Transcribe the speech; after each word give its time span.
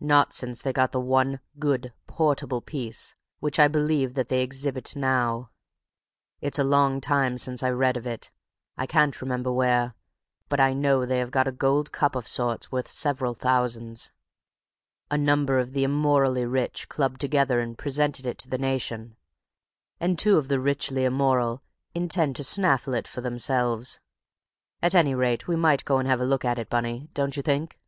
"Not 0.00 0.32
since 0.32 0.62
they 0.62 0.72
got 0.72 0.92
the 0.92 0.98
one 0.98 1.40
good, 1.58 1.92
portable 2.06 2.62
piece 2.62 3.14
which 3.40 3.58
I 3.58 3.68
believe 3.68 4.14
that 4.14 4.28
they 4.30 4.40
exhibit 4.40 4.96
now. 4.96 5.50
It's 6.40 6.58
a 6.58 6.64
long 6.64 7.02
time 7.02 7.36
since 7.36 7.62
I 7.62 7.68
read 7.68 7.98
of 7.98 8.06
it—I 8.06 8.86
can't 8.86 9.20
remember 9.20 9.52
where—but 9.52 10.58
I 10.58 10.72
know 10.72 11.04
they 11.04 11.18
have 11.18 11.30
got 11.30 11.46
a 11.46 11.52
gold 11.52 11.92
cup 11.92 12.16
of 12.16 12.26
sorts 12.26 12.72
worth 12.72 12.90
several 12.90 13.34
thousands. 13.34 14.10
A 15.10 15.18
number 15.18 15.58
of 15.58 15.72
the 15.74 15.84
immorally 15.84 16.46
rich 16.46 16.88
clubbed 16.88 17.20
together 17.20 17.60
and 17.60 17.76
presented 17.76 18.24
it 18.24 18.38
to 18.38 18.48
the 18.48 18.56
nation; 18.56 19.16
and 20.00 20.18
two 20.18 20.38
of 20.38 20.48
the 20.48 20.60
richly 20.60 21.04
immoral 21.04 21.62
intend 21.94 22.36
to 22.36 22.42
snaffle 22.44 22.94
it 22.94 23.06
for 23.06 23.20
themselves. 23.20 24.00
At 24.80 24.94
any 24.94 25.14
rate 25.14 25.46
we 25.46 25.56
might 25.56 25.84
go 25.84 25.98
and 25.98 26.08
have 26.08 26.22
a 26.22 26.24
look 26.24 26.46
at 26.46 26.58
it, 26.58 26.70
Bunny, 26.70 27.10
don't 27.12 27.36
you 27.36 27.42
think?" 27.42 27.78